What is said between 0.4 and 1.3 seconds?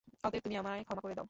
তুমি আমায় ক্ষমা করে দাও।